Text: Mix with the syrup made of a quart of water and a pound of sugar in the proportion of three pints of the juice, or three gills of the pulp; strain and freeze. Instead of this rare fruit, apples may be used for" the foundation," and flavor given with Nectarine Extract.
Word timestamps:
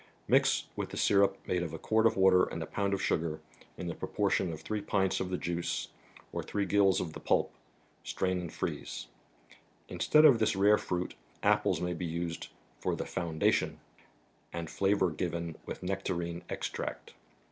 Mix 0.27 0.65
with 0.75 0.89
the 0.89 0.97
syrup 0.97 1.37
made 1.45 1.61
of 1.61 1.73
a 1.73 1.77
quart 1.77 2.07
of 2.07 2.17
water 2.17 2.45
and 2.45 2.63
a 2.63 2.65
pound 2.65 2.95
of 2.95 3.01
sugar 3.03 3.39
in 3.77 3.85
the 3.85 3.93
proportion 3.93 4.51
of 4.51 4.59
three 4.59 4.81
pints 4.81 5.19
of 5.19 5.29
the 5.29 5.37
juice, 5.37 5.89
or 6.31 6.41
three 6.41 6.65
gills 6.65 6.99
of 6.99 7.13
the 7.13 7.19
pulp; 7.19 7.53
strain 8.03 8.41
and 8.41 8.51
freeze. 8.51 9.09
Instead 9.89 10.25
of 10.25 10.39
this 10.39 10.55
rare 10.55 10.79
fruit, 10.79 11.13
apples 11.43 11.81
may 11.81 11.93
be 11.93 12.07
used 12.07 12.47
for" 12.79 12.95
the 12.95 13.05
foundation," 13.05 13.79
and 14.51 14.71
flavor 14.71 15.11
given 15.11 15.55
with 15.67 15.83
Nectarine 15.83 16.41
Extract. 16.49 17.13